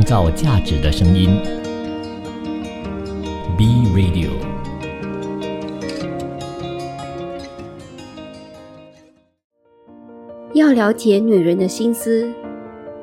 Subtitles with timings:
[0.00, 1.28] 创造价值的声音。
[3.58, 4.30] B Radio。
[10.54, 12.32] 要了解女人的心思，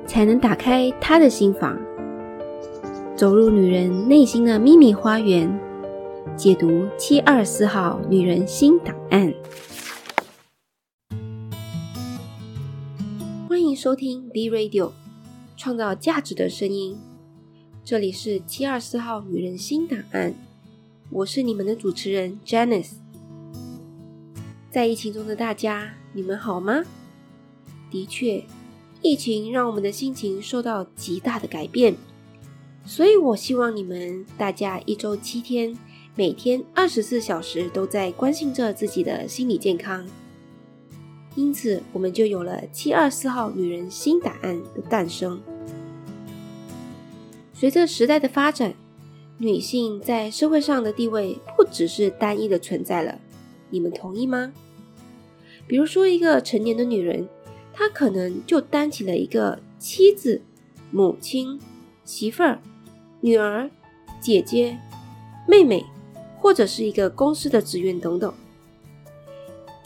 [0.07, 1.77] 才能打开她的心房，
[3.15, 5.47] 走入女人内心的秘密花园，
[6.35, 9.31] 解读七二四号女人心档案。
[13.47, 14.91] 欢迎收听 B Radio，
[15.57, 16.95] 创造价值的声音。
[17.83, 20.33] 这里是七二四号女人心档案，
[21.09, 22.91] 我是你们的主持人 Janice。
[24.69, 26.83] 在疫情中的大家，你们好吗？
[27.89, 28.43] 的确，
[29.01, 31.95] 疫情让我们的心情受到极大的改变，
[32.85, 35.75] 所以我希望你们大家一周七天，
[36.13, 40.05] 每天二十四小时都在关心着自己的心理健康。
[41.37, 45.39] 因此，我们就有了七二四号女人新答案的诞生。
[47.53, 48.73] 随着时代的发展，
[49.37, 53.19] 女性在社会上的地位不只是单一的存在了。
[53.69, 54.51] 你们同意吗？
[55.67, 57.29] 比如说，一个成年的女人。
[57.79, 60.41] 她可能就担起了一个妻子、
[60.89, 61.61] 母亲、
[62.03, 62.59] 媳妇儿、
[63.21, 63.69] 女儿、
[64.19, 64.79] 姐姐、
[65.47, 65.85] 妹妹，
[66.39, 68.33] 或者是一个公司的职员等等。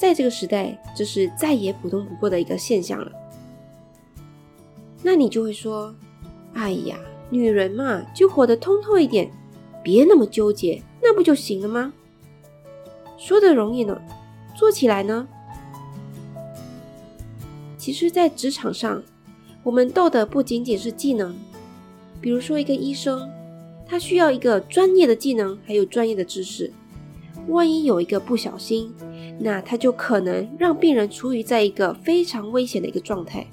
[0.02, 3.12] 在这个时代，这是再也普通不过的一个现象了。
[5.04, 5.94] 那你就会说
[6.54, 6.98] ：“哎呀，
[7.30, 9.32] 女人嘛，就活得通透一点，
[9.84, 11.94] 别那么纠结，那不就行了吗？”
[13.16, 14.02] 说的容易呢，
[14.56, 15.28] 做起来呢？
[17.78, 19.04] 其实，在职场上，
[19.62, 21.38] 我们斗的不仅仅是技能。
[22.20, 23.30] 比如说，一个医生，
[23.86, 26.74] 他需要一个专业的技能，还有专业的知识。
[27.48, 28.92] 万一有一个不小心，
[29.40, 33.46] 那他就可能让病人处于在一个非常危险的一个状态。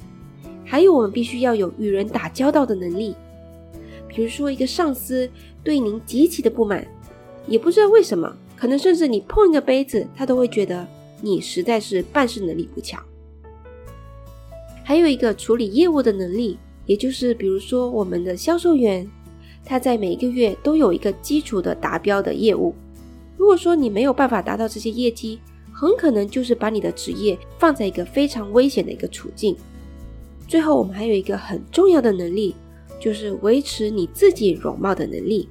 [0.64, 3.14] 还有，我们必须要有与人打交道的能力。
[4.06, 5.30] 比如说，一个上司
[5.62, 6.86] 对您极其的不满，
[7.47, 10.87] 也不知道为什么，可能甚至你碰一个杯子，他都会觉得
[11.20, 13.03] 你实在是办事能力不强。
[14.84, 19.09] 还有一个处理业务的能力，也就是比如说我们的销售员，
[19.65, 22.75] 他在每一个月都有一个基础的达标的业务。
[23.37, 25.38] 如果说你没有办法达到这些业绩，
[25.81, 29.56] 很可能就是把你的职业放在一个非常危险的一个处境。
[30.49, 32.56] 最后，我们还有一个很重要的能力，
[32.99, 35.49] 就是维持你自己容貌的能力。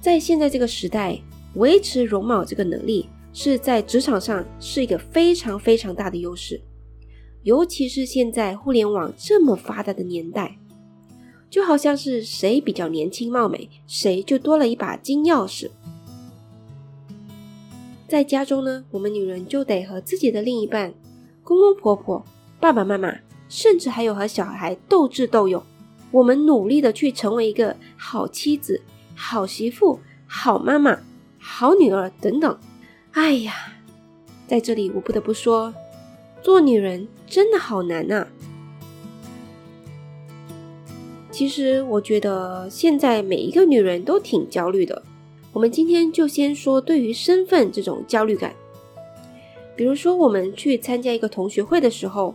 [0.00, 1.20] 在现在这个时代，
[1.54, 6.60] 维持容貌这个能力是在职场上是一个非常非常大的优势。
[7.42, 10.56] 尤其是现在互联网这么发达的年代，
[11.50, 15.68] 就好像是谁比较年轻貌美，谁就多了一把金钥匙。
[18.08, 20.94] 在家中呢，我们女人就得和自己的另一半、
[21.42, 22.24] 公公婆婆、
[22.60, 23.12] 爸爸妈妈，
[23.48, 25.60] 甚至还有和小孩斗智斗勇。
[26.12, 28.80] 我们努力的去成为一个好妻子、
[29.16, 31.00] 好媳妇、好妈妈、
[31.38, 32.56] 好女儿等等。
[33.10, 33.52] 哎呀，
[34.46, 35.74] 在这里我不得不说。
[36.42, 38.24] 做女人真的好难呐！
[41.32, 45.02] 其实我觉得现在每一个女人都挺焦虑的。
[45.56, 48.54] 我们今天就先说对于身份这种焦虑感。
[49.74, 52.34] 比如说，我们去参加一个同学会的时候，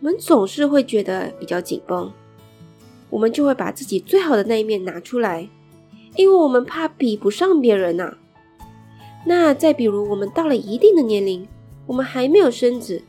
[0.00, 2.12] 我们总是会觉得比较紧绷，
[3.10, 5.48] 我们就会把自己最好的那一面拿出来，
[6.16, 8.16] 因为我们怕比不上别人呐。
[9.24, 11.46] 那再比如，我们到了一定的年龄，
[11.86, 13.00] 我们还没有生子。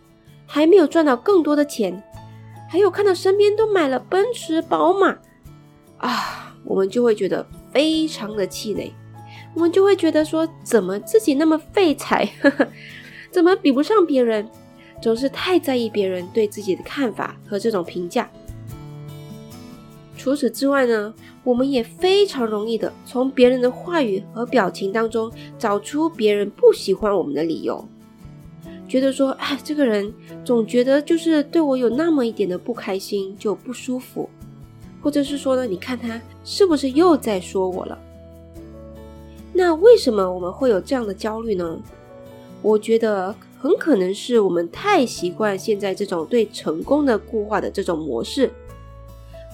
[0.46, 2.04] 还没有赚到更多的钱，
[2.70, 5.18] 还有看到身边都买了奔驰、宝马，
[5.98, 8.92] 啊，我们就会觉得非常的气馁，
[9.56, 12.30] 我们就会觉得说，怎么自己那么废材，
[13.32, 14.48] 怎么比不上别人，
[15.02, 18.30] 总是太在意别人对自己的看法和这种评价。
[20.16, 27.88] 除此之外呢，我们也非常容易的从别人的话语和表情当中找出别人不喜欢我们的理由。
[28.88, 34.30] 觉得说，哎，这个人总觉得就是对我有那么一点的不开心，就不舒服，
[35.02, 37.98] 或者是说呢，你看他是不是又在说我了？
[39.60, 41.78] 那为什么我们会有这样的焦虑呢？
[42.62, 48.50] 我觉得很可能是我们太习惯现在这种对成功的固化的这种模式，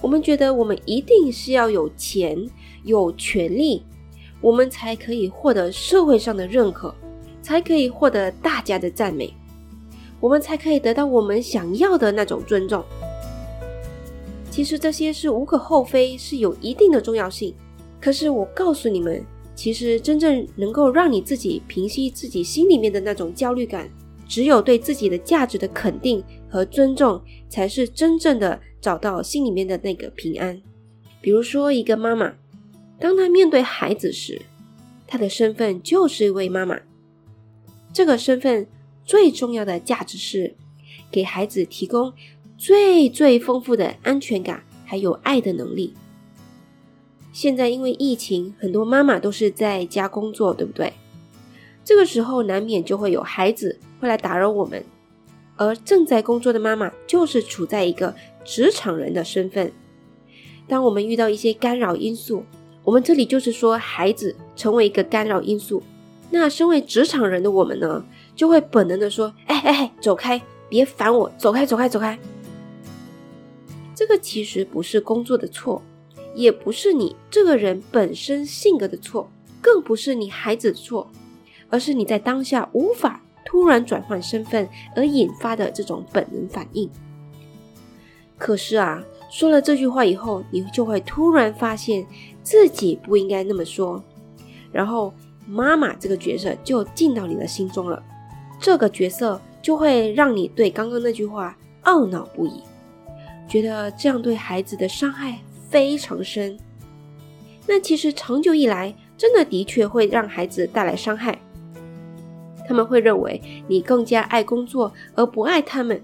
[0.00, 2.48] 我们觉得我们一定是要有钱、
[2.84, 3.82] 有权利，
[4.40, 6.94] 我们才可以获得社会上的认可。
[7.42, 9.32] 才可以获得大家的赞美，
[10.20, 12.84] 我们才可以得到我们想要的那种尊重。
[14.50, 17.54] 其实这些是无可厚非，是有一定的重要性。
[18.00, 19.24] 可是我告诉你们，
[19.56, 23.90] 其实真正能够让你自己平息自己心里面的那种焦虑感，
[24.28, 30.60] 只有对自己的价值的肯定和尊重，才是真正的找到心里面的那个平安。
[31.22, 32.34] 比如说，一个妈妈，
[33.00, 34.42] 当她面对孩子时，
[35.06, 36.78] 她的身份就是一位妈妈。
[37.92, 38.66] 这个身份
[39.04, 40.54] 最重要的价值是
[41.10, 42.12] 给孩子提供
[42.58, 45.94] 最最丰富的安全感，还有爱的能力。
[47.36, 50.90] 现在因为疫情，很多妈妈都是在家工作，对不对？
[51.84, 54.82] 这个时候难免就会有孩子会来打扰我们，
[55.56, 59.70] 而正在工作的妈妈就是处在一个职场人的身份。
[60.66, 62.42] 当我们遇到一些干扰因素，
[62.82, 65.82] 我们这里就是说孩子成为一个干扰因素。
[66.30, 68.02] 那身为职场人的我们呢，
[68.34, 70.40] 就会本能的说：“哎哎哎，走开，
[70.70, 72.18] 别烦我，走开，走开，走开。”
[73.94, 75.82] 这个其实不是工作的错，
[76.36, 79.28] 也不是你这个人本身性格的错，
[79.60, 81.10] 更不是你孩子的错，
[81.68, 86.88] 而是你在当下无法突然转换身份而引发的这种本能反应。
[88.38, 92.06] 可是啊，说了这句话以后，你就会突然发现
[92.44, 94.00] 自己不应该那么说，
[94.70, 95.12] 然后。
[95.48, 98.02] 妈妈这个角色就进到你的心中了，
[98.58, 102.64] 这个角色就会让你对刚刚那句话懊恼不已，
[103.46, 106.58] 觉得这样对孩子的伤害非常深。
[107.66, 111.40] 那其实长久以来，真的的确会让孩子带来伤害。
[112.68, 116.02] 他们会认为你更加爱工作而不爱他们，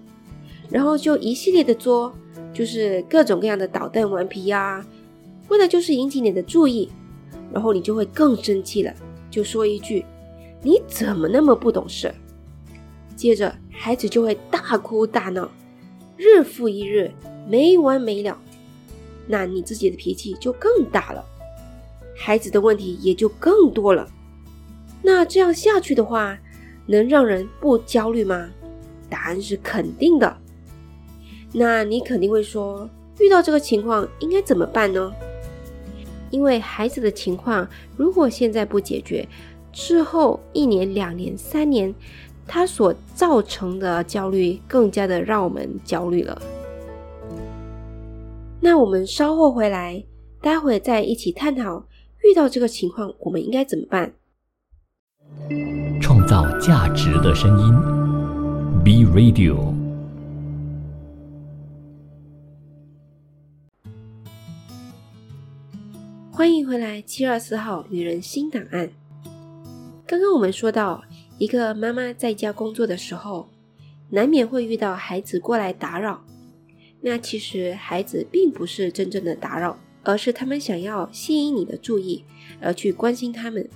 [0.70, 2.12] 然后就一系列的作，
[2.52, 4.84] 就是各种各样的捣蛋顽皮呀，
[5.48, 6.88] 为了就是引起你的注意，
[7.52, 8.92] 然后你就会更生气了。
[9.30, 10.04] 就说一句
[10.62, 12.12] ：“你怎么那么不懂事？”
[13.16, 15.50] 接着孩子就会大哭大闹，
[16.16, 17.10] 日复一日，
[17.48, 18.38] 没完没了。
[19.26, 21.24] 那你自己的脾气就更大了，
[22.16, 24.08] 孩子的问题也就更多了。
[25.02, 26.38] 那这样下去的话，
[26.86, 28.48] 能让人不焦虑吗？
[29.08, 30.36] 答案是肯定的。
[31.52, 32.88] 那你肯定会说，
[33.18, 35.12] 遇到这个情况应该怎么办呢？
[36.30, 39.28] 因为孩子的情况，如果现在不解决，
[39.72, 41.94] 之后一年、两年、三年，
[42.46, 46.40] 他所造成的焦虑更加的让我们焦虑了。
[48.64, 50.04] 那我们稍后回来，
[50.40, 51.84] 待会再一起探讨，
[52.22, 54.14] 遇到这个情况，我们应该怎么办？
[56.00, 57.74] 创造价值的声音
[58.84, 59.74] ，B Radio。
[66.30, 68.88] 欢迎回来，七二四号女人新档案。
[70.06, 71.02] 刚刚我们说到，
[71.36, 73.48] 一个妈妈在家工作的时候，
[74.10, 76.20] 难免会遇到孩子过来打扰。
[77.02, 82.24] 那其实孩子并不是真正的打扰，而是他们想要吸引你的注意，
[82.60, 83.68] 而去关心他们。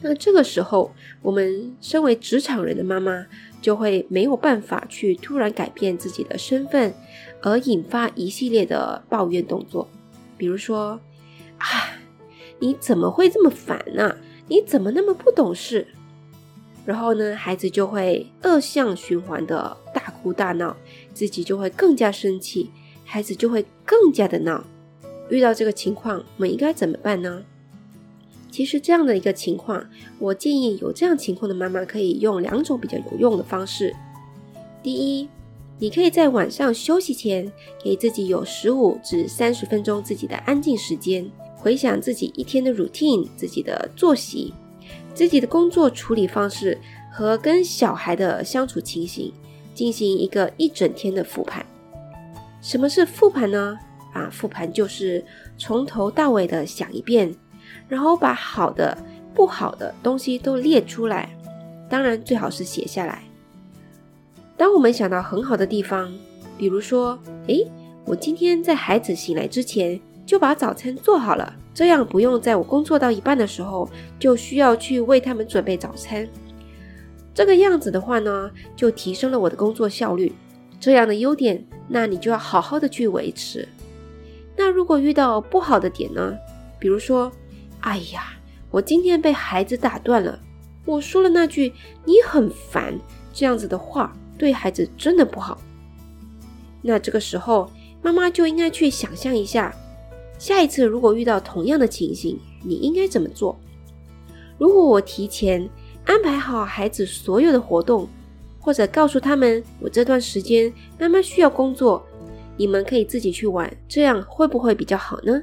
[0.00, 3.26] 那这个时候，我们身为职场人的妈妈，
[3.60, 6.94] 就会没有办法去突然改变自己的身份，
[7.42, 9.88] 而引发一系列的抱怨动作，
[10.36, 11.00] 比如说。
[11.58, 11.98] 啊！
[12.60, 14.16] 你怎么会这么烦呢？
[14.46, 15.88] 你怎么那么不懂事？
[16.86, 19.76] 然后呢，孩子就会恶向循环的
[20.08, 20.74] 大哭大闹，
[21.12, 22.70] 自己就会更加生气，
[23.04, 24.64] 孩子就会更加的闹。
[25.28, 27.44] 遇到这个情况，我们应该怎么办呢？
[28.50, 29.86] 其实这样的一个情况，
[30.18, 33.94] 我建议有这样情况的妈妈可以用两种比较有用的方式。
[34.82, 35.28] 第一，
[35.78, 37.52] 你可以在晚上休息前，
[37.84, 41.30] 给自己有十五至三十分钟自己的安静时间。
[41.54, 44.54] 回想自己一天的 routine，自己的作息，
[45.12, 46.78] 自己的工作处理方式
[47.12, 49.30] 和跟小孩的相处情形，
[49.78, 51.64] 进行一个一整天的复盘。
[52.60, 53.78] 什么是复盘呢？
[54.12, 55.24] 啊，复盘就是
[55.56, 57.32] 从头到尾的想一遍，
[57.86, 58.98] 然后把好的、
[59.32, 61.30] 不好的东西都列出来，
[61.88, 63.22] 当然最好是写下来。
[64.56, 66.12] 当我们想到很好的地方，
[66.58, 67.16] 比如说，
[67.46, 67.64] 诶，
[68.04, 70.00] 我今天在孩子醒来之前。
[70.28, 76.28] 就把早餐做好了，这样不用在我工作到一半的时候就需要去为他们准备早餐。
[77.38, 80.34] 这个样子的话呢，就提升了我的工作效率。
[80.80, 83.68] 这样的优点，那你就要好好的去维持。
[84.56, 86.36] 那如果遇到不好的点呢？
[86.80, 87.30] 比如说，
[87.78, 88.32] 哎呀，
[88.72, 90.36] 我今天被孩子打断了，
[90.84, 91.72] 我说了那句
[92.04, 92.98] “你很烦”
[93.32, 95.60] 这样子的话，对孩子真的不好。
[96.82, 97.70] 那这个时候，
[98.02, 99.72] 妈妈就应该去想象一下。
[100.40, 103.56] 下一次如果遇到同样的情形，你应该怎么做？
[104.58, 105.70] 如果我提前
[106.08, 108.08] 安排好孩子所有的活动，
[108.58, 112.02] 或者告诉他们我这段时间妈妈需要工作，
[112.56, 115.42] 你们可以自己去玩，这样会不会比较好呢？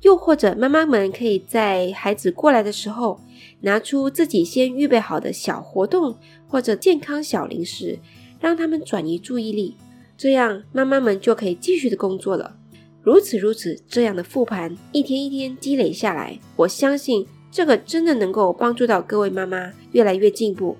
[0.00, 3.20] 又或者妈妈们可以在孩子过来的时候，
[3.60, 6.18] 拿出自己先预备好的小活动
[6.48, 7.96] 或者健康小零食，
[8.40, 9.76] 让他们转移注意力，
[10.16, 12.56] 这样妈妈们就可以继续的工作了。
[13.02, 20.78] 如此如此这样的复盘，一天一天积累下来，我相信这个真的能够帮助到各位妈妈越来越进步，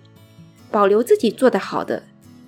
[0.70, 2.02] 保留自己做得好的，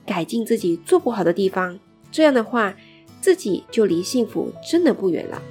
[0.06, 1.78] 改进自己做不好的地方。
[2.10, 2.74] 这样的话，
[3.20, 5.42] 自己就离幸福真的不远了。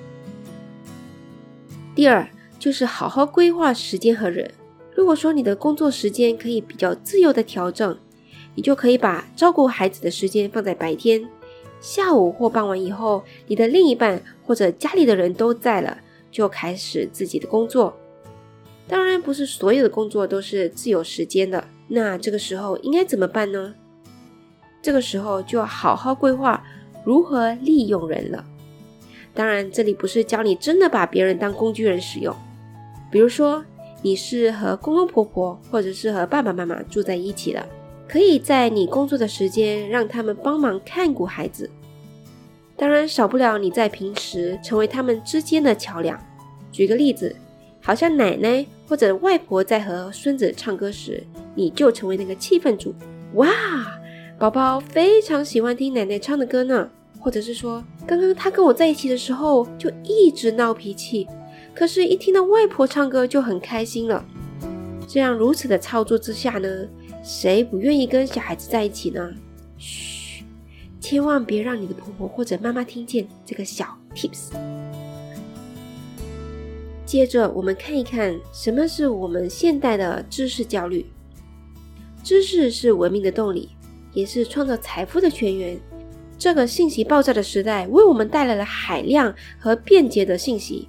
[1.93, 2.27] 第二
[2.57, 4.51] 就是好好规划时间和人。
[4.95, 7.95] 如果说你的工作时间可以比较自由的调整，
[8.55, 11.23] 你就可以把照顾孩子的时间放在白天。
[11.79, 15.99] 下午或傍晚以后，你的另一半或者家里的人都在了，
[16.31, 17.95] 就开始自己的工作。
[18.87, 21.63] 当然，不是所有的工作都是自由时间的。
[21.87, 23.73] 那这个时候应该怎么办呢？
[24.81, 26.63] 这个时候就要好好规划
[27.05, 28.43] 如何利用人了。
[29.33, 32.35] 当然，这里不是教你真的把别人当工具人使用。
[33.11, 33.63] 比如说，
[34.01, 37.65] 你是和公公婆婆或者是和爸爸妈妈住在一起的。
[38.05, 41.67] 可以在你工作的时间让他们帮忙看顾孩子，
[42.75, 46.19] 当然少不了你在平时成为他们之间的桥梁。
[46.71, 47.35] 举个例子，
[47.85, 51.21] 好像奶奶或者外婆在和孙子唱歌时，
[51.53, 52.95] 你就成为那个气氛组。
[53.33, 53.49] 哇，
[54.39, 56.89] 宝宝非常喜欢听奶奶唱的歌呢。
[57.19, 61.25] 或者是说，刚刚他跟我在一起的时候就一直闹脾气，
[61.73, 64.25] 可是，一听到外婆唱歌就很开心了。
[65.07, 66.67] 这样如此的操作之下呢？
[67.23, 69.31] 谁不愿意跟小孩子在一起呢？
[69.77, 70.43] 嘘，
[70.99, 74.49] 千万别让你的婆婆或者妈妈听见这个小 tips。
[77.05, 81.05] 接着，我们看一看什么是我们现代的知识焦虑。
[82.23, 83.69] 知识是文明的动力，
[84.13, 85.77] 也是创造财富的泉源。
[86.37, 90.87] 这个信息爆炸的时代，为我们带来了海量和便捷的信息，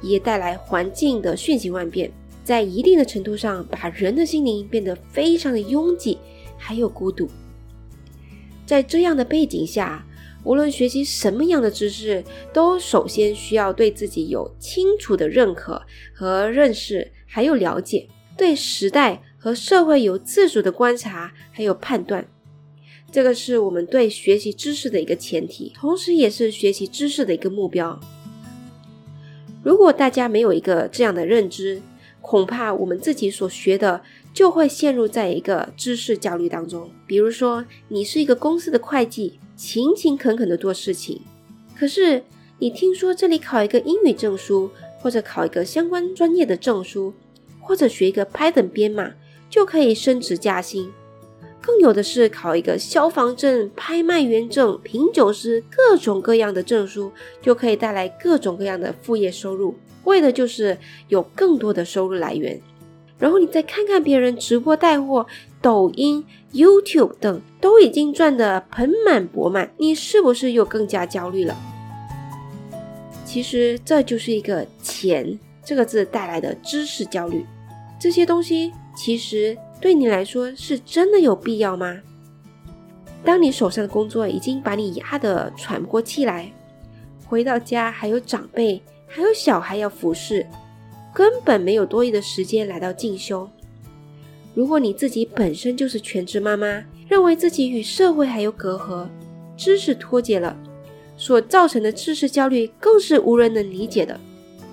[0.00, 2.10] 也带来环境的瞬息万变。
[2.44, 6.18] 在一定的程度上，把人的心灵变得非常的拥挤，
[6.56, 7.28] 还有孤独。
[8.64, 10.06] 在这样的背景下，
[10.48, 12.24] 无论学习什么样的知识，
[12.54, 15.82] 都首先需要对自己有清楚的认可
[16.14, 22.26] 和认识，还有了解，对时代和社会有自主的观察，还有判断。
[23.12, 28.00] 这个是我们对学习知识的一个前提，同时也是学习知识的一个目标。
[29.62, 31.82] 如果大家没有一个这样的认知，
[32.22, 34.00] 恐怕我们自己所学的
[34.32, 36.90] 就会陷入在一个知识焦虑当中。
[37.06, 41.20] 比如说，你是一个公司的会计，勤勤恳恳的做事情，
[41.76, 42.22] 可是
[42.60, 47.12] 你听说这里考一个英语证书，或者考一个相关专业的证书，
[47.60, 49.12] 或者学一个 Python 编码，
[49.50, 50.88] 就可以升职加薪。
[51.60, 57.10] 更有的是考一个消防证、拍卖员证、品酒师，各种各样的证书，
[57.42, 59.74] 就可以带来各种各样的副业收入。
[60.04, 62.62] 为的就是有更多的收入来源，
[63.18, 65.26] 然后你再看看别人直播带货、
[65.60, 71.56] 抖音、YouTube 等都已经赚得盆满钵满，你是不是又更加焦虑了？
[73.24, 77.44] 其实这就是一个“钱”这个字带来的知识焦虑。
[78.00, 82.00] 这些东西其实对你来说是真的有必要吗？
[83.24, 86.50] 当你手上的工作已经把你压得喘不过气来，
[87.26, 88.82] 回到家还有长辈。
[89.10, 90.46] 还有小孩要服侍，
[91.14, 93.48] 根本没有多余的时间来到进修。
[94.58, 99.06] 如果你自己本身就是全职妈妈，认为自己与社会还有隔阂，
[99.56, 100.58] 知识脱节了，
[101.16, 104.18] 所造成的知识焦虑更是无人能理解的。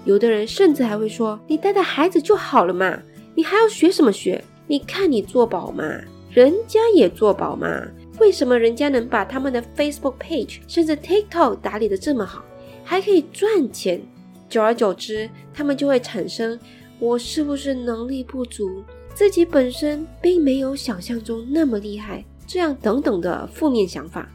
[0.03, 2.99] 有的人甚至还会说：“你带带孩子就好了嘛，
[3.35, 4.43] 你还要学什么学？
[4.65, 5.83] 你看你做宝妈，
[6.31, 7.87] 人家也做宝妈，
[8.19, 12.43] 为什么人家能把他们的 Facebook page 甚至 TikTok 打理的这么好，
[12.83, 14.01] 还可以赚钱？”
[14.49, 16.59] 久而久之，他们就会产生
[16.97, 18.83] “我是不是能力不足？
[19.15, 24.29] 自己本身并没有想象中那么厉害”这样等等的负面想法。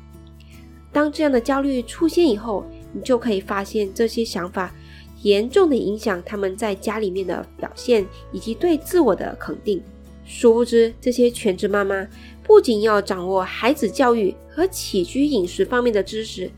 [0.91, 4.75] 当这样的焦虑出现以后，你就可以发现这些想法
[5.23, 9.81] 严重的影响他们在家里面的表现以及对自我的肯定。
[10.25, 12.09] 殊不知，这些全职妈妈
[12.43, 16.51] 不仅要掌握孩子教育和起居饮食方面的知识。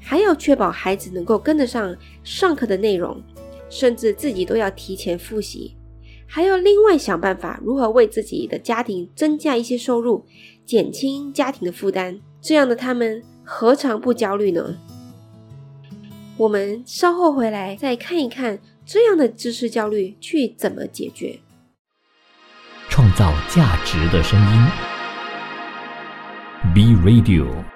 [0.00, 3.20] 还要确保孩子能够跟得上上课的内容，
[3.68, 5.74] 甚至自己都要提前复习，
[6.26, 10.24] 还要另外想办法如何为自己的家庭增加一些收入，
[10.64, 12.20] 减轻家庭的负担。
[12.40, 14.76] 这样的他们何尝不焦虑呢？
[16.36, 21.38] 我们稍后回来再看一看这样的知识焦虑去怎么解决。
[22.90, 24.66] 创造价值的声音
[26.74, 27.75] ，B Radio。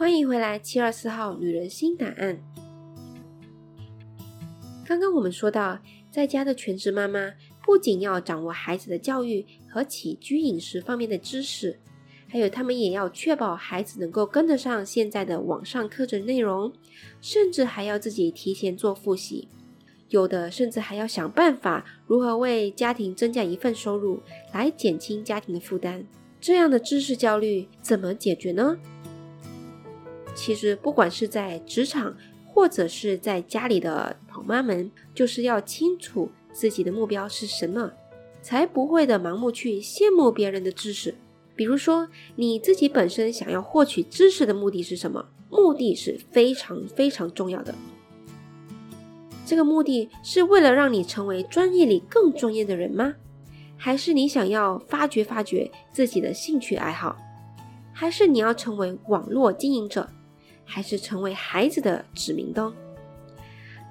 [0.00, 2.40] 欢迎回来，七二四号女人心答案。
[4.86, 5.78] 刚刚我们说到，
[6.10, 11.78] 在家的全职妈妈不仅要掌握孩子的教育和起居饮食方面的知识，
[12.28, 16.72] 还有他们也要确保孩子能够跟得上现在的网上课程内容，
[17.20, 19.48] 甚至还要自己提前做复习。
[20.08, 24.22] 有的甚至还要想办法如何为家庭增加一份收入，
[24.54, 26.02] 来减轻家庭的负担。
[26.40, 28.78] 这样的知识焦虑怎么解决呢？
[30.34, 37.92] 其实，不管是在职场或者是在家里的宝妈们，就是要清楚自己的目标是什么，
[38.42, 41.14] 才不会的盲目去羡慕别人的知识。
[41.54, 45.26] 比如说，你自己本身想要获取知识的目的是什么？
[45.50, 47.74] 目的是非常非常重要的。
[49.44, 53.14] 这个目的是为了让你成为专业里更专业的人吗？
[53.76, 57.16] 还是你想要发掘发掘自己的兴趣爱好？
[57.92, 60.08] 还是你要成为网络经营者？
[60.72, 62.72] 还是成为孩子的指明灯？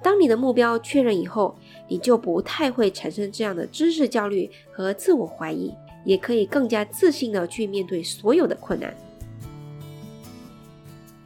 [0.02, 1.54] 当你的目标确认以后，
[1.86, 5.74] 你就不太会产生这样的知识焦虑和自我怀疑，
[6.06, 8.96] 也可以更加自信的去面对所有的困难。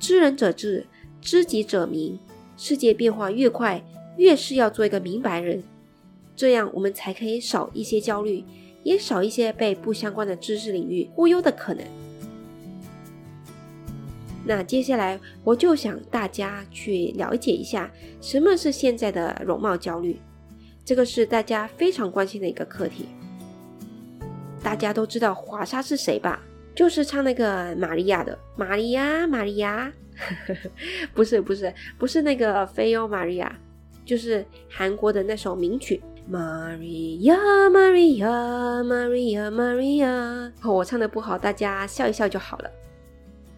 [0.01, 0.85] 知人者智，
[1.21, 2.19] 知己者明。
[2.57, 3.81] 世界变化越快，
[4.17, 5.63] 越是要做一个明白人，
[6.35, 8.45] 这样我们才可以少一些焦虑，
[8.83, 11.85] 也少一些被不相关的知识领域忽悠的可能。
[14.47, 20.21] 那接下来我就想大家去了解一下什么是现在的容貌焦虑，
[20.85, 23.09] 这个是大家非常关心的一个课题。
[24.63, 26.43] 大家都知道华莎是谁吧？
[26.75, 29.93] 就是唱那个玛利亚的玛利亚，玛利亚，
[31.15, 33.57] 不是不是不是那个菲欧玛利亚，
[34.05, 37.37] 就是韩国的那首名曲玛利亚，
[37.71, 38.29] 玛利亚，
[38.83, 40.53] 玛利亚，玛利亚。
[40.65, 42.71] 我唱的不好，大家笑一笑就好了。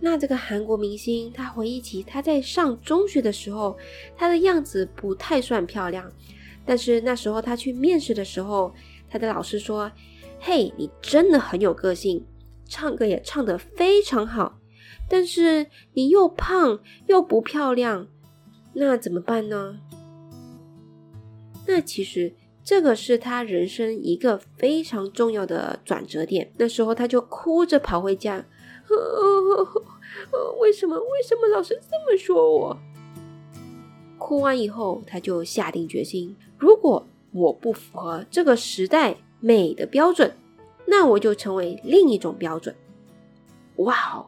[0.09, 3.77] 那这个韩国明星，他回忆起他在上中学的时候，
[4.17, 6.13] 他的样子不太算漂亮，
[6.65, 8.73] 但是那时候他去面试的时候，
[9.11, 9.91] 他的老师说
[10.39, 12.25] ：“嘿，你真的很有个性，
[12.69, 14.61] 唱歌也唱得非常好，
[15.11, 16.79] 但是你又胖
[17.09, 18.07] 又不漂亮，
[18.75, 19.81] 那怎么办呢？”
[21.67, 26.53] 那其实这个是他人生一个非常重要的转折点。
[26.59, 28.47] 那时候他就哭着跑回家。
[30.33, 30.97] 呃，为什么？
[30.97, 32.77] 为什么老师这么说我？
[34.19, 40.35] 哭完以后，他就下定决心：如果我不符合这个时代美的标准，
[40.87, 42.75] 那我就成为另一种标准。
[43.77, 44.27] 哇哦！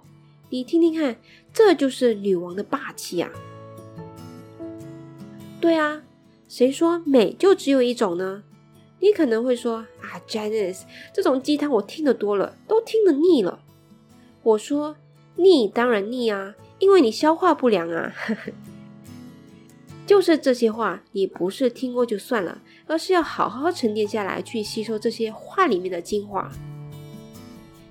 [0.51, 1.17] 你听听看，
[1.53, 3.31] 这就是女王的霸气啊！
[5.61, 6.03] 对啊，
[6.49, 8.45] 谁说美就只有一种呢？
[9.01, 10.83] 你可能会说啊，Janice，
[11.15, 13.61] 这种鸡汤我听得多了，都听得腻了。
[14.43, 14.95] 我说。
[15.39, 18.13] 腻当然腻啊，因为你消化不良啊。
[20.05, 26.51] 就是这些话，你不是听过就算了，而是要好好沉淀下来，去吸收这些话里面的精华。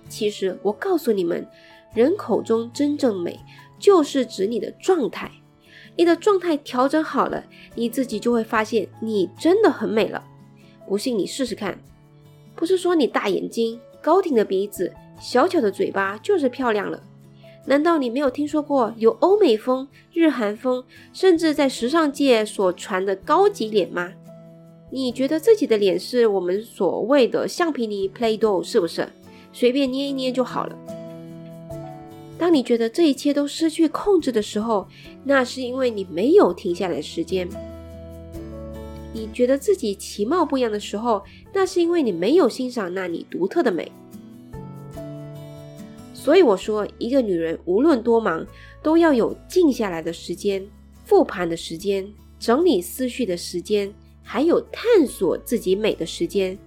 [0.10, 1.48] 其实我告诉你们，
[1.94, 3.40] 人口中真正美，
[3.80, 5.32] 就是指你的状态。
[5.96, 7.44] 你的状态调整好了，
[7.76, 10.24] 你自己就会发现你真的很美了。
[10.88, 11.78] 不信你试试看。
[12.56, 17.04] 不是说你大眼睛、高挺的鼻子、小巧的嘴巴就是漂亮了。
[17.68, 24.14] 难道你没有听说过有欧美风、日韩风，甚至在时尚界所传的高级脸吗？
[24.90, 29.10] 你觉得自己的脸是我们所谓的橡皮泥 Play Doh 是不是？
[29.52, 30.78] 随便捏一捏就好了。
[32.38, 34.88] 当你觉得这一切都失去控制的时候，
[35.26, 37.50] 那是因为你没有停下来时间。
[39.12, 43.92] 你觉得自己其貌不扬的时候，那是因为你没有欣赏那你独特的美。
[46.28, 48.46] 所以我说，一个女人无论多忙，
[48.84, 50.62] 都要有静下来的时间、
[51.06, 52.06] 复盘的时间、
[52.38, 53.90] 整理思绪的时间，
[54.24, 56.60] 还有探索自己美的时间。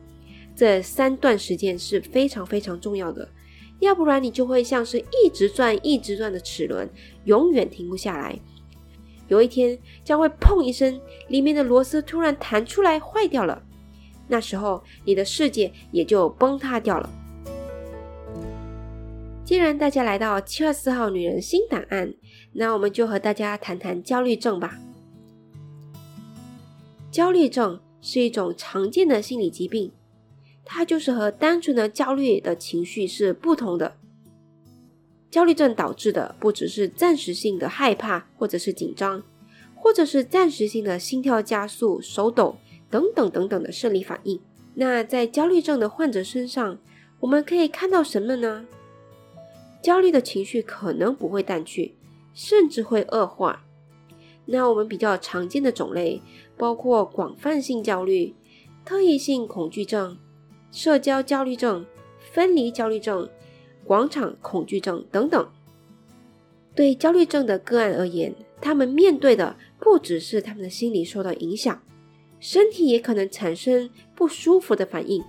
[0.56, 3.28] 这三段时间是非常非常重要的，
[3.80, 6.88] 要不然你就会像是一直转、一直转的齿轮，
[7.24, 8.40] 永远停不下来。
[9.28, 13.62] 有一天将会砰一声，里面的螺丝突然弹出来坏掉了，
[14.26, 17.10] 那时候你的世界也就崩塌掉了。
[19.50, 22.14] 既然大家来到七月四号女人新档案，
[22.52, 24.78] 那我们就和大家谈谈焦虑症吧。
[27.10, 29.90] 焦虑症是一种常见的心理疾病，
[30.64, 33.96] 它就是和单纯的焦虑的情绪是不同的。
[35.32, 39.20] 焦虑症导致的不只是暂时性的害怕或者是紧张，
[39.74, 42.56] 或者是暂时性的心跳加速、手抖
[42.88, 44.40] 等等等等的生理反应。
[44.74, 46.78] 那在焦虑症的患者身上，
[47.18, 48.64] 我们可以看到什么呢？
[49.82, 51.94] 焦虑的情绪可能不会淡去，
[52.34, 53.64] 甚至会恶化。
[54.46, 56.20] 那我们比较常见的种类
[56.56, 58.34] 包括广泛性焦虑、
[58.84, 60.18] 特异性恐惧症、
[60.72, 61.86] 社交焦虑症、
[62.32, 63.28] 分离焦虑症、
[63.84, 65.48] 广场恐惧症等等。
[66.74, 71.82] 对焦虑症的个案而言，他们面对的不只是他们的心理受到影响，
[72.38, 75.22] 身体也可能产生不舒服的反应。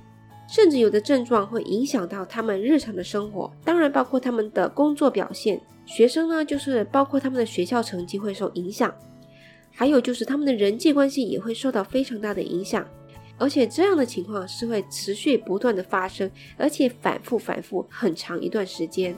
[0.54, 5.62] 甚至有的症状会影响到他们日常的生活，当然包括他们的工作表现。
[5.86, 8.94] 学生呢，就是包括他们的学校成绩会受影响，
[9.72, 12.86] 还有就是他们的人际关系也会受到非常大的影响。
[13.38, 19.16] 而且这样的情况是会持续不断的发生，而且反复反复很长一段时间。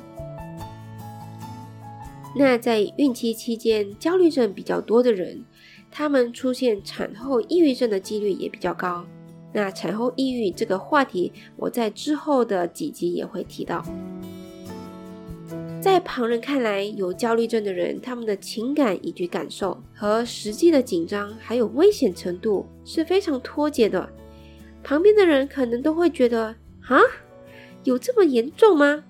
[2.36, 5.44] 那在孕期期间，焦虑症比较多的人，
[5.92, 9.04] 他们出现产后抑郁症的几率也比较高。
[9.54, 13.86] 那产后抑郁这个话题，我在之后的几集也会提到。
[15.80, 24.10] 在旁人看来，有焦虑症的人，他们的情感以及感受和实际的紧张还有危险程度是非常脱节的。
[24.82, 26.56] 旁边的人可能都会觉得，
[26.88, 27.00] 啊，
[27.84, 29.04] 有这么严重吗？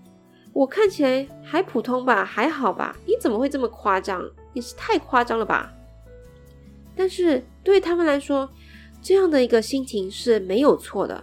[0.52, 2.96] 我看起来还普通吧，还好吧？
[3.06, 4.24] 你怎么会这么夸张？
[4.54, 5.72] 也是太夸张了吧？
[6.96, 8.50] 但是对他们来说，
[9.04, 11.22] 这样的一个心情是没有错的，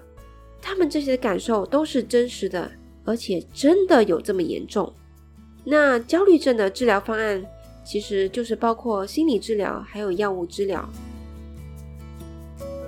[0.61, 2.71] 他们这些感受都是真实的，
[3.05, 4.93] 而且真的有这么严重。
[5.65, 7.43] 那焦虑症的治疗方案
[7.83, 10.87] 其实就是包括心理治疗还有药物治疗。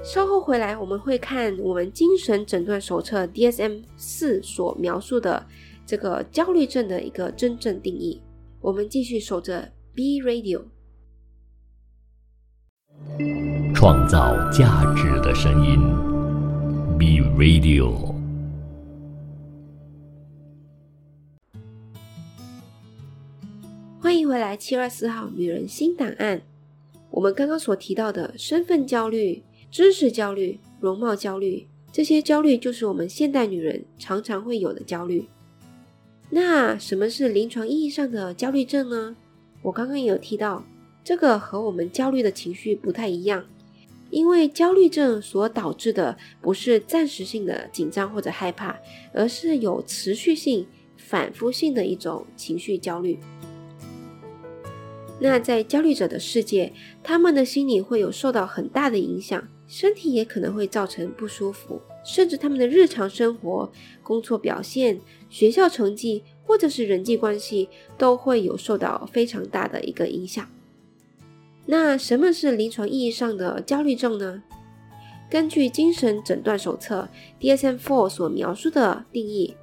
[0.04, 5.46] 稍后回来我们会看我们精神诊断手册 DSM 四所描述的
[5.86, 8.20] 这个焦虑症的一个真正定义。
[8.60, 10.62] 我们继续守着 B Radio。
[13.74, 15.78] 创造价值的声音
[16.98, 18.12] ，Be Radio。
[24.00, 26.42] 欢迎回来，七二四号女人新档案。
[27.10, 35.28] 我们刚刚所提到的身份焦虑、知识焦虑、容貌焦虑，这些焦虑就是我们现代女人常常会有的焦虑。
[36.30, 39.14] 那什么是临床意义上的焦虑症呢？
[39.60, 40.64] 我刚刚也有提到，
[41.04, 43.44] 这个和我们焦虑的情绪不太一样。
[44.10, 48.78] 因为焦虑症所导致的不是暂时性的紧张或者害怕，
[49.14, 50.66] 而是有持续性、
[50.98, 53.18] 反复性的一种情绪焦虑。
[55.18, 70.46] 那在焦虑者的世界，他们的心理会有受到很大的影响，身体也可能会造成不舒服，甚至他们的日常生活、工作表现、学校成绩或者是人际关系都会有受到非常大的一个影响。
[71.66, 74.42] 那什么是临床意义上的焦虑症呢？
[75.30, 77.08] 根据精神诊断手册
[77.40, 79.54] DSM-4 所描述的定义，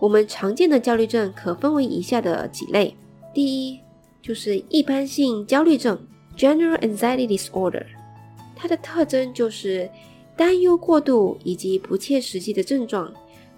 [0.00, 2.96] 我们常见的焦虑症可分为以下的几类。
[3.34, 3.80] 第一，
[4.22, 5.98] 就是一般性焦虑症
[6.36, 7.84] （General Anxiety Disorder），
[8.56, 9.90] 它的特征就是
[10.36, 13.12] 担忧过度以及不切实际的症状，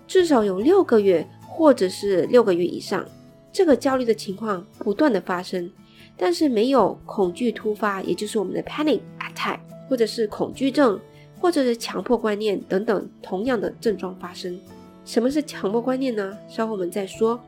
[0.09, 3.07] 至少有六个月或者是六个月以上，
[3.53, 5.71] 这个焦虑的情况不断的发生。
[6.17, 10.99] 但是没有恐惧突发，也就是我们的 panic attack，或者是恐惧症，
[11.41, 14.59] 或者是强迫观念等等同样的症状发生。
[15.05, 16.37] 什么是强迫观念呢？
[16.49, 17.39] 稍后我们再说。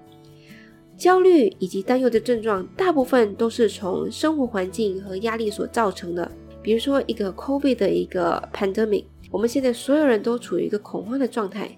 [0.97, 6.31] 焦虑以及担忧的症状，大部分都是从生活环境和压力所造成的。
[6.63, 11.71] 比如说一个 COVID 的一个 pandemic，我们现在所有人都处于一个恐慌的状态。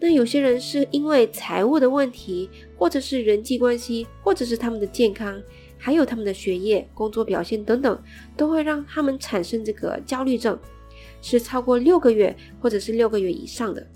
[0.00, 5.40] 那有些人是因为财务的问题，或者是人际关系，或者是他们的健康。
[5.78, 8.02] 还有他们的学业、工作表现等等，
[8.36, 10.58] 都会让他们产生这个焦虑症，
[11.20, 13.86] 是超过六个月或者是六个月以上的。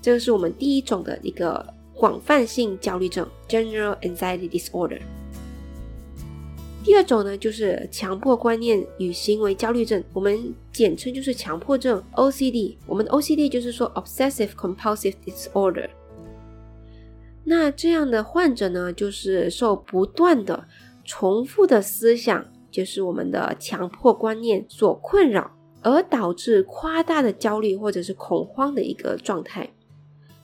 [0.00, 5.00] 这个是我们第一种的一个广泛性焦虑症 （General Anxiety Disorder）。
[6.84, 12.76] 第二种呢，就是强迫观念与行为焦虑症，我们简称就是强迫症 （OCD）。
[12.86, 15.88] 我们的 OCD 就是说 Obsessive Compulsive Disorder。
[17.42, 20.68] 那这样的患者呢，就是受不断的。
[21.06, 29.70] 重复的思想就是我们的强迫观念所困扰，而导致夸大的焦虑或者是恐慌的一个状态。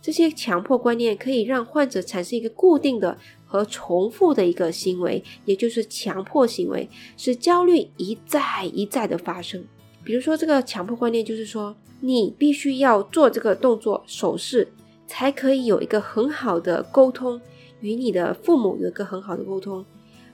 [0.00, 9.64] 这些强迫观念可以让患者产生一个固定的和重复的一个行为，也就是强迫行为，使焦虑一再一再的发生。
[10.02, 14.72] 比如说，这个强迫观念就是说，你必须要做这个动作手势，
[15.06, 17.40] 才可以有一个很好的沟通，
[17.80, 19.84] 与你的父母有一个很好的沟通。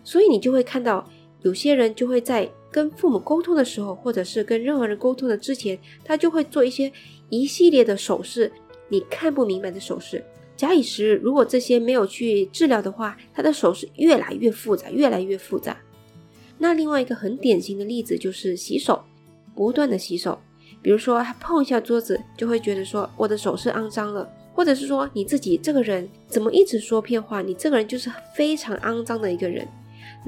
[0.05, 1.09] 所以你就会看到，
[1.43, 6.91] 有些人就会在跟父母沟通的时候，或者是跟任何人沟通的之前，他就会做一些
[7.29, 8.51] 一系列的手势，
[8.89, 10.25] 你看不明白的手势。
[10.57, 15.77] 假以时日，如果这些没有去治疗的话，他的手势越来越复杂，越来越复杂。
[16.59, 19.05] 那另外一个很典型的例子就是洗手，
[19.55, 20.37] 不断的洗手，
[20.83, 29.65] 比如说他碰一下桌子，就会觉得说我的手是肮脏了，或者是说你自己这个人怎么一直说骗话，你这个人就是非常肮脏的一个人，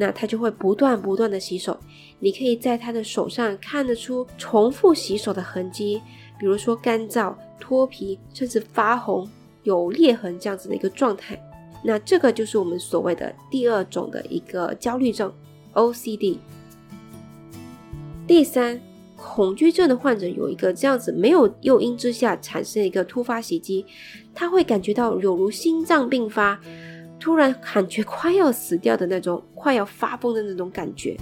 [0.00, 1.78] 那他就会不断不断的洗手。
[2.20, 6.00] 你可以在他的手上看得出重复洗手的痕迹，
[6.38, 9.28] 比如说干燥、脱皮，甚至发红、
[9.62, 11.38] 有裂痕这样子的一个状态。
[11.84, 15.30] 那这个就是我们所谓的第二种的一个焦虑症
[15.74, 16.38] （OCD）。
[18.26, 18.80] 第三，
[19.16, 23.84] 恐惧症的患者有一个这样子没有诱因之下产生一个突发袭击，
[24.34, 26.58] 他会感觉到有如心脏病发，
[27.20, 31.16] 突然感觉快要死掉的那种，快要发疯的那种感觉。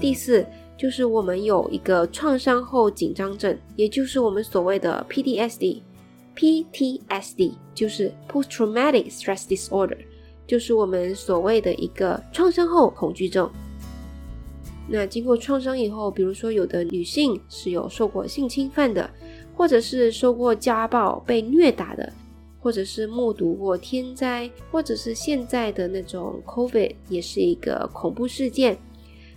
[0.00, 0.46] 第四，
[0.78, 5.82] 就是我们有一个创伤后紧张症，也就是我们所谓的 PTSD。
[6.36, 9.98] PTSD 就是 Post Traumatic Stress Disorder，
[10.46, 13.50] 就是我们所谓的一个创伤后恐惧症。
[14.88, 19.10] 那经过创伤以后，比如说有的女性是有受过性侵犯的，
[19.54, 22.10] 或者是受过家暴、被虐打的，
[22.60, 28.78] 或者是目睹过天灾，或者是现在的那种 COVID 也是一个恐怖事件。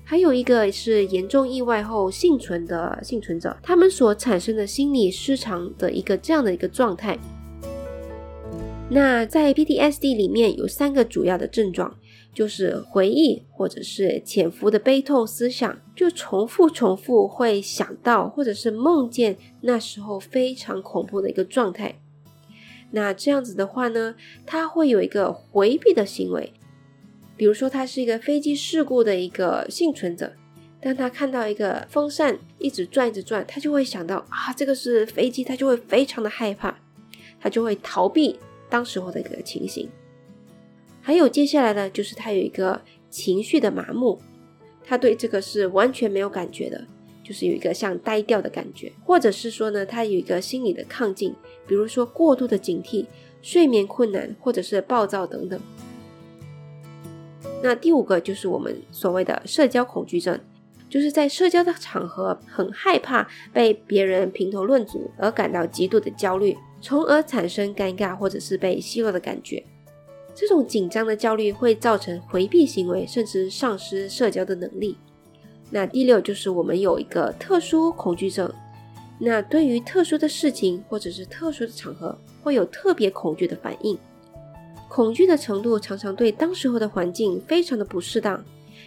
[0.05, 7.17] 还有一个是严重意外后幸存的幸存者，他们所产生的心理失常的一个这样的一个状态。
[8.89, 11.95] 那在 PTSD 里面有三个主要的症状，
[12.33, 21.97] 就是回忆或者是潜伏的悲痛思想，就重复重复会想到或者是梦见那时候非常恐怖的一个状态。
[22.95, 26.53] 那这样子的话呢，他会有一个回避的行为。
[27.36, 30.32] 比如说，他是一个飞机事故的一个幸存者，
[30.79, 36.77] 当他看到一个风扇一直转一直转，他就会想到啊，这个是飞机，他就会非常的害怕，
[37.41, 39.89] 他就会逃避当时候的一个情形。
[41.01, 42.79] 还有接下来呢，就是他有一个
[43.10, 44.21] 情绪的麻木，
[44.86, 46.86] 他对这个是完全没有感觉的，
[47.23, 51.33] 就是有一个像呆掉的感觉，或者是说呢，他有一个心理的亢进，
[51.65, 53.05] 比如说过度的警惕、
[53.41, 55.59] 睡眠困难，或者是暴躁等等。
[57.62, 60.38] 那第五个就是我们所谓的社交恐惧症，
[60.89, 69.63] 就是在社交的场合很害怕被别人评头论足，而感到极度的焦虑，从而产生尴尬或者是被奚落的感觉。
[70.36, 74.97] 这种紧张的焦虑会造成回避行为，甚至丧失社交的能力。
[75.75, 78.47] 那第六就是我们有一个特殊恐惧症，
[79.17, 83.97] 那对于特殊的事情或者是特殊的场合，会有特别恐惧的反应。
[84.88, 88.39] 恐惧的程度常常对当时候的环境非常的不适当，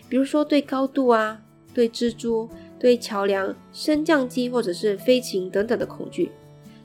[0.09, 1.43] 比如说对高度啊、
[1.75, 6.31] 对蜘蛛、对桥梁、升降机或者是飞禽等等的恐惧。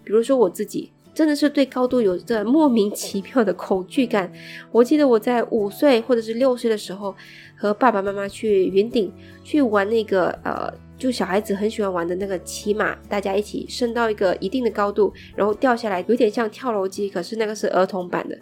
[0.03, 4.33] 比如说我自己真的是对高度有着莫名其妙的恐惧感。
[4.71, 7.15] 我记得我在五岁或者是六岁的时候，
[7.55, 18.35] 和爸爸妈妈去云顶去玩那个呃，就小孩子很喜欢玩的那个骑马，大家一起升到一个一定的高度，然后掉下来，有点像跳楼机，可是那个是儿童版的。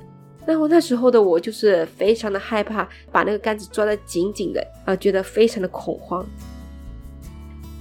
[0.46, 6.26] 那我那时候的我就是非常的害怕，把那个杆子抓得紧紧的，啊，觉得非常的恐慌。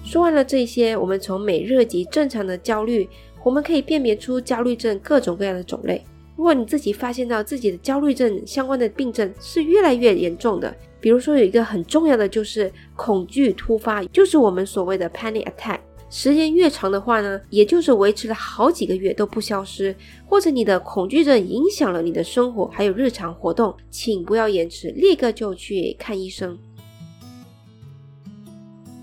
[0.04, 3.06] 说完了这些，我们从美热级正常的焦虑，
[3.42, 6.04] 我们可以辨别出焦虑症各种各样的种类。
[6.36, 15.80] 如果你自己发现到自己的焦虑症相关的病症是越来越严重的，比如说有一个很重要的就是恐惧突发，就是我们所谓的 panic attack。
[16.10, 19.94] 时间越长的话呢，也就是维持了好几个月都不消失，
[20.26, 26.58] 或者你的恐惧症影响了你的生活还有日常活动，请不要延迟，立刻就去看医生。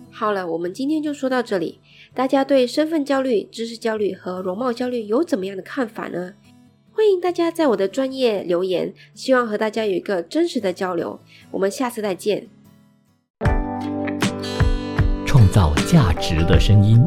[0.10, 1.80] 好了，我们今天就说到这里。
[2.16, 6.32] 大家对身份焦虑、知识焦虑和容貌焦虑有怎么样的看法呢？
[6.94, 11.20] 欢迎大家在我的专业留言，希望和大家有一个真实的交流。
[11.52, 12.48] 我们下次再见。
[15.26, 17.06] 创造价值的声音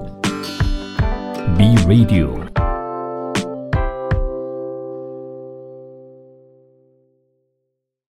[1.57, 2.48] ，B Radio。